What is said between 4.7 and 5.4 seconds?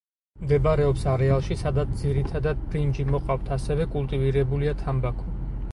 თამბაქო.